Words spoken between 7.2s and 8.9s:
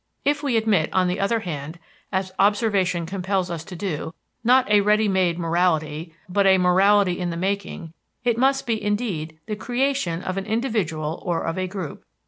the making, it must be,